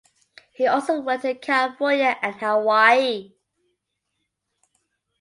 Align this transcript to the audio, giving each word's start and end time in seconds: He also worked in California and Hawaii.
He 0.51 0.65
also 0.65 0.99
worked 0.99 1.25
in 1.25 1.37
California 1.37 2.17
and 2.23 2.33
Hawaii. 2.33 3.35